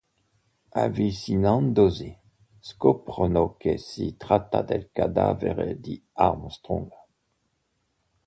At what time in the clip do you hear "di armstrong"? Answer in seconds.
5.79-6.89